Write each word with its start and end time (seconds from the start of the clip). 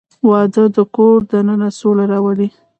•واده 0.29 0.63
د 0.75 0.77
کور 0.95 1.17
دننه 1.31 1.69
سوله 1.79 2.03
راولي. 2.11 2.47